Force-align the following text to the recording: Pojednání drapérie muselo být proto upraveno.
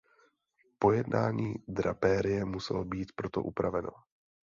Pojednání 0.79 1.53
drapérie 1.67 2.45
muselo 2.45 2.85
být 2.85 3.11
proto 3.15 3.41
upraveno. 3.41 3.89